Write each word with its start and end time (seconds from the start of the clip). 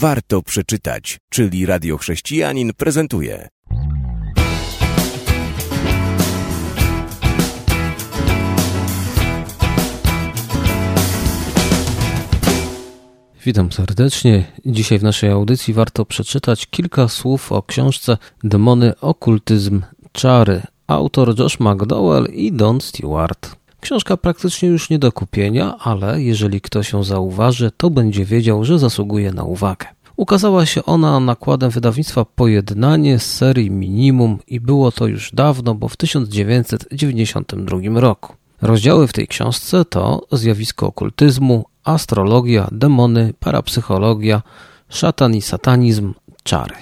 warto 0.00 0.42
przeczytać, 0.42 1.18
czyli 1.30 1.66
Radio 1.66 1.98
Chrześcijanin 1.98 2.72
prezentuje. 2.74 3.48
Witam 13.44 13.72
serdecznie. 13.72 14.44
Dzisiaj 14.66 14.98
w 14.98 15.02
naszej 15.02 15.30
audycji 15.30 15.74
warto 15.74 16.06
przeczytać 16.06 16.66
kilka 16.66 17.08
słów 17.08 17.52
o 17.52 17.62
książce 17.62 18.18
Demony, 18.44 19.00
okultyzm, 19.00 19.82
czary. 20.12 20.62
Autor 20.86 21.38
Josh 21.38 21.60
McDowell 21.60 22.26
i 22.32 22.52
Don 22.52 22.80
Stewart. 22.80 23.59
Książka 23.80 24.16
praktycznie 24.16 24.68
już 24.68 24.90
nie 24.90 24.98
do 24.98 25.12
kupienia, 25.12 25.78
ale 25.78 26.22
jeżeli 26.22 26.60
ktoś 26.60 26.92
ją 26.92 27.04
zauważy, 27.04 27.70
to 27.76 27.90
będzie 27.90 28.24
wiedział, 28.24 28.64
że 28.64 28.78
zasługuje 28.78 29.32
na 29.32 29.44
uwagę. 29.44 29.86
Ukazała 30.16 30.66
się 30.66 30.84
ona 30.84 31.20
nakładem 31.20 31.70
wydawnictwa 31.70 32.24
Pojednanie 32.24 33.18
z 33.18 33.34
serii 33.34 33.70
Minimum 33.70 34.38
i 34.46 34.60
było 34.60 34.92
to 34.92 35.06
już 35.06 35.32
dawno, 35.32 35.74
bo 35.74 35.88
w 35.88 35.96
1992 35.96 38.00
roku. 38.00 38.34
Rozdziały 38.62 39.06
w 39.06 39.12
tej 39.12 39.28
książce 39.28 39.84
to 39.84 40.26
zjawisko 40.32 40.86
okultyzmu, 40.86 41.64
astrologia, 41.84 42.68
demony, 42.72 43.34
parapsychologia, 43.38 44.42
szatan 44.88 45.34
i 45.34 45.42
satanizm, 45.42 46.14
czary. 46.42 46.74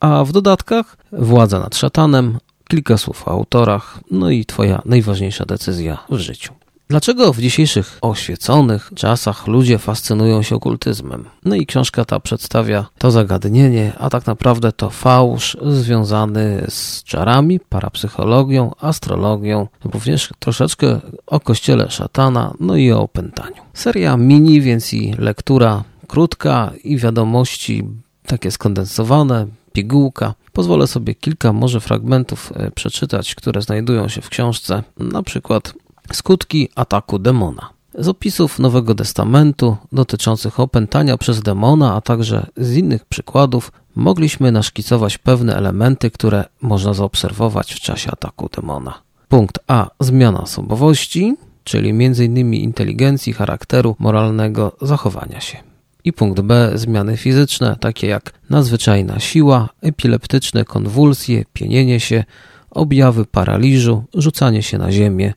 A 0.00 0.24
w 0.24 0.32
dodatkach 0.32 0.96
władza 1.12 1.58
nad 1.58 1.76
szatanem, 1.76 2.38
kilka 2.74 2.98
słów 2.98 3.28
o 3.28 3.30
autorach, 3.30 4.00
no 4.10 4.30
i 4.30 4.44
Twoja 4.44 4.82
najważniejsza 4.84 5.44
decyzja 5.44 5.98
w 6.10 6.18
życiu. 6.18 6.52
Dlaczego 6.88 7.32
w 7.32 7.40
dzisiejszych 7.40 7.98
oświeconych 8.02 8.90
czasach 8.94 9.46
ludzie 9.46 9.78
fascynują 9.78 10.42
się 10.42 10.56
okultyzmem? 10.56 11.24
No 11.44 11.54
i 11.54 11.66
książka 11.66 12.04
ta 12.04 12.20
przedstawia 12.20 12.86
to 12.98 13.10
zagadnienie, 13.10 13.92
a 13.98 14.10
tak 14.10 14.26
naprawdę 14.26 14.72
to 14.72 14.90
fałsz 14.90 15.56
związany 15.62 16.64
z 16.68 17.02
czarami, 17.02 17.60
parapsychologią, 17.60 18.70
astrologią, 18.80 19.68
również 19.84 20.30
troszeczkę 20.38 21.00
o 21.26 21.40
kościele 21.40 21.90
szatana, 21.90 22.54
no 22.60 22.76
i 22.76 22.92
o 22.92 23.00
opętaniu. 23.00 23.62
Seria 23.74 24.16
mini, 24.16 24.60
więc 24.60 24.94
i 24.94 25.14
lektura 25.18 25.84
krótka 26.08 26.70
i 26.84 26.96
wiadomości 26.96 27.84
takie 28.26 28.50
skondensowane, 28.50 29.46
pigułka. 29.74 30.34
Pozwolę 30.52 30.86
sobie 30.86 31.14
kilka 31.14 31.52
może 31.52 31.80
fragmentów 31.80 32.52
e, 32.56 32.70
przeczytać, 32.70 33.34
które 33.34 33.62
znajdują 33.62 34.08
się 34.08 34.20
w 34.20 34.28
książce, 34.28 34.82
na 34.98 35.22
przykład 35.22 35.74
skutki 36.12 36.68
ataku 36.74 37.18
demona. 37.18 37.70
Z 37.98 38.08
opisów 38.08 38.58
Nowego 38.58 38.94
Testamentu 38.94 39.76
dotyczących 39.92 40.60
opętania 40.60 41.16
przez 41.16 41.42
demona, 41.42 41.94
a 41.94 42.00
także 42.00 42.46
z 42.56 42.76
innych 42.76 43.04
przykładów, 43.04 43.72
mogliśmy 43.96 44.52
naszkicować 44.52 45.18
pewne 45.18 45.56
elementy, 45.56 46.10
które 46.10 46.44
można 46.62 46.94
zaobserwować 46.94 47.74
w 47.74 47.80
czasie 47.80 48.10
ataku 48.10 48.48
demona. 48.56 48.94
Punkt 49.28 49.58
A. 49.66 49.90
Zmiana 50.00 50.40
osobowości, 50.40 51.36
czyli 51.64 51.90
m.in. 51.90 52.54
inteligencji, 52.54 53.32
charakteru, 53.32 53.96
moralnego 53.98 54.76
zachowania 54.82 55.40
się. 55.40 55.73
I 56.04 56.12
punkt 56.12 56.40
B. 56.40 56.72
Zmiany 56.74 57.16
fizyczne, 57.16 57.76
takie 57.80 58.06
jak 58.06 58.32
nadzwyczajna 58.50 59.20
siła, 59.20 59.68
epileptyczne 59.82 60.64
konwulsje, 60.64 61.44
pienienie 61.52 62.00
się, 62.00 62.24
objawy 62.70 63.26
paraliżu, 63.26 64.04
rzucanie 64.14 64.62
się 64.62 64.78
na 64.78 64.92
ziemię, 64.92 65.34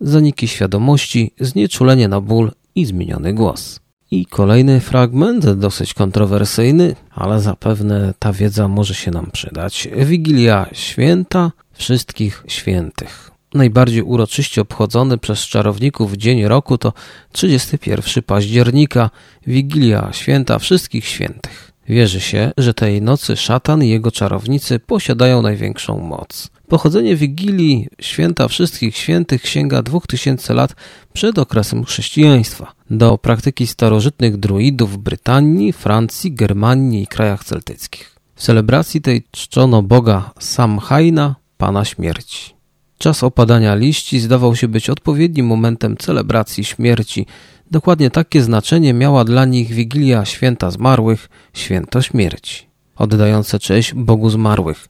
zaniki 0.00 0.48
świadomości, 0.48 1.34
znieczulenie 1.40 2.08
na 2.08 2.20
ból 2.20 2.52
i 2.74 2.86
zmieniony 2.86 3.34
głos. 3.34 3.80
I 4.10 4.26
kolejny 4.26 4.80
fragment, 4.80 5.50
dosyć 5.50 5.94
kontrowersyjny, 5.94 6.96
ale 7.10 7.40
zapewne 7.40 8.14
ta 8.18 8.32
wiedza 8.32 8.68
może 8.68 8.94
się 8.94 9.10
nam 9.10 9.30
przydać. 9.30 9.88
Wigilia 9.96 10.66
Święta 10.72 11.52
Wszystkich 11.72 12.44
Świętych. 12.48 13.30
Najbardziej 13.54 14.02
uroczyście 14.02 14.60
obchodzony 14.60 15.18
przez 15.18 15.40
czarowników 15.40 16.16
dzień 16.16 16.44
roku 16.44 16.78
to 16.78 16.92
31 17.32 18.22
października, 18.22 19.10
Wigilia 19.46 20.08
Święta 20.12 20.58
Wszystkich 20.58 21.04
Świętych. 21.04 21.72
Wierzy 21.88 22.20
się, 22.20 22.52
że 22.56 22.74
tej 22.74 23.02
nocy 23.02 23.36
szatan 23.36 23.84
i 23.84 23.88
jego 23.88 24.10
czarownicy 24.10 24.78
posiadają 24.78 25.42
największą 25.42 25.98
moc. 25.98 26.50
Pochodzenie 26.68 27.16
Wigilii 27.16 27.88
Święta 28.00 28.48
Wszystkich 28.48 28.96
Świętych 28.96 29.46
sięga 29.46 29.82
2000 29.82 30.54
lat 30.54 30.74
przed 31.12 31.38
okresem 31.38 31.84
chrześcijaństwa. 31.84 32.72
Do 32.90 33.18
praktyki 33.18 33.66
starożytnych 33.66 34.36
druidów 34.36 34.92
w 34.92 34.98
Brytanii, 34.98 35.72
Francji, 35.72 36.32
Germanii 36.32 37.02
i 37.02 37.06
krajach 37.06 37.44
celtyckich. 37.44 38.16
W 38.34 38.42
celebracji 38.42 39.00
tej 39.00 39.22
czczono 39.30 39.82
boga 39.82 40.30
Samhaina, 40.38 41.34
pana 41.58 41.84
śmierci. 41.84 42.59
Czas 43.02 43.24
opadania 43.24 43.74
liści 43.74 44.20
zdawał 44.20 44.56
się 44.56 44.68
być 44.68 44.90
odpowiednim 44.90 45.46
momentem 45.46 45.96
celebracji 45.96 46.64
śmierci. 46.64 47.26
Dokładnie 47.70 48.10
takie 48.10 48.42
znaczenie 48.42 48.94
miała 48.94 49.24
dla 49.24 49.44
nich 49.44 49.70
Wigilia 49.70 50.24
Święta 50.24 50.70
Zmarłych, 50.70 51.28
Święto 51.54 52.02
Śmierci, 52.02 52.66
oddające 52.96 53.58
cześć 53.58 53.94
Bogu 53.94 54.30
Zmarłych. 54.30 54.88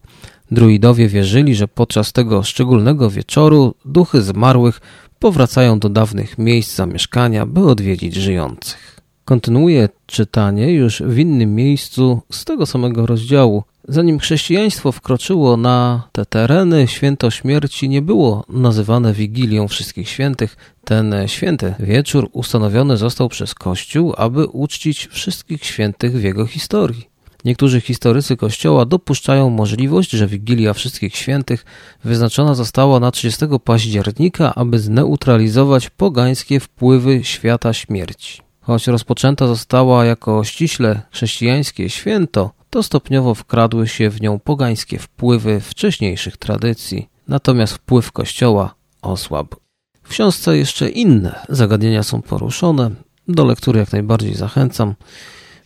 Druidowie 0.51 1.09
wierzyli, 1.09 1.55
że 1.55 1.69
podczas 1.69 2.13
tego 2.13 2.43
szczególnego 2.43 3.11
wieczoru 3.11 3.75
duchy 3.85 4.23
zmarłych 4.23 4.81
powracają 5.19 5.79
do 5.79 5.89
dawnych 5.89 6.39
miejsc 6.39 6.75
zamieszkania, 6.77 7.47
by 7.47 7.67
odwiedzić 7.67 8.15
żyjących. 8.15 9.01
Kontynuuję 9.25 9.89
czytanie 10.07 10.73
już 10.73 11.03
w 11.03 11.19
innym 11.19 11.55
miejscu 11.55 12.23
z 12.33 12.45
tego 12.45 12.67
samego 12.67 13.07
rozdziału. 13.07 13.63
Zanim 13.93 14.19
chrześcijaństwo 14.19 14.93
wkroczyło 14.93 15.57
na 15.57 16.09
te 16.13 16.27
tereny, 16.27 16.89
święto 16.89 17.31
śmierci 17.31 17.89
nie 17.89 18.03
było 18.03 18.45
nazywane 18.49 19.13
Wigilią 19.13 19.69
Wszystkich 19.69 20.09
Świętych. 20.09 20.57
Ten 20.85 21.15
święty 21.27 21.75
wieczór 21.79 22.29
ustanowiony 22.33 22.97
został 22.97 23.29
przez 23.29 23.55
Kościół, 23.55 24.15
aby 24.17 24.47
uczcić 24.47 25.07
wszystkich 25.07 25.65
świętych 25.65 26.13
w 26.13 26.23
jego 26.23 26.47
historii. 26.47 27.09
Niektórzy 27.45 27.81
historycy 27.81 28.37
Kościoła 28.37 28.85
dopuszczają 28.85 29.51
możliwość, 29.51 30.11
że 30.11 30.27
Wigilia 30.27 30.73
Wszystkich 30.73 31.17
Świętych 31.17 31.65
wyznaczona 32.05 32.55
została 32.55 33.01
na 33.01 33.11
30 33.11 33.45
października, 33.65 34.55
aby 34.55 34.79
zneutralizować 34.79 35.91
pogańskie 35.91 36.61
wpływy 36.61 37.25
świata 37.25 37.73
śmierci. 37.73 38.43
Choć 38.61 38.87
rozpoczęta 38.87 39.47
została 39.47 40.05
jako 40.05 40.45
ściśle 40.45 41.03
chrześcijańskie 41.11 41.91
święto, 41.91 42.60
to 42.71 42.83
stopniowo 42.83 43.35
wkradły 43.35 43.89
się 43.89 44.11
w 44.11 44.21
nią 44.21 44.39
pogańskie 44.39 44.99
wpływy 44.99 45.61
wcześniejszych 45.61 46.37
tradycji, 46.37 47.09
natomiast 47.29 47.75
wpływ 47.75 48.13
Kościoła 48.13 48.75
osłabł. 49.03 49.57
W 50.03 50.09
książce 50.09 50.57
jeszcze 50.57 50.89
inne 50.89 51.41
zagadnienia 51.49 52.03
są 52.03 52.23
poruszone, 52.23 52.91
do 53.29 53.45
lektury 53.45 53.81
jak 53.81 53.93
najbardziej 53.93 54.35
zachęcam. 54.35 54.95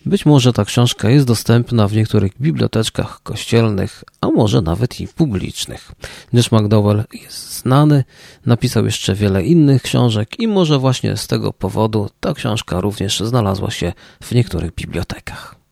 Być 0.07 0.27
może 0.27 0.53
ta 0.53 0.65
książka 0.65 1.11
jest 1.11 1.27
dostępna 1.27 1.89
w 1.89 1.93
niektórych 1.93 2.33
biblioteczkach 2.41 3.23
kościelnych, 3.23 4.05
a 4.21 4.27
może 4.27 4.63
nawet 4.63 5.01
i 5.01 5.09
publicznych. 5.09 5.93
Josh 6.33 6.53
McDowell 6.53 7.05
jest 7.13 7.59
znany, 7.59 8.05
napisał 8.47 8.85
jeszcze 8.85 9.15
wiele 9.15 9.43
innych 9.43 9.83
książek 9.83 10.41
i 10.41 10.49
może 10.49 10.79
właśnie 10.79 11.17
z 11.17 11.27
tego 11.27 11.53
powodu 11.53 12.11
ta 12.21 12.35
książka 12.35 12.81
również 12.81 13.21
znalazła 13.21 13.71
się 13.71 13.93
w 14.23 14.33
niektórych 14.33 14.75
bibliotekach. 14.75 15.64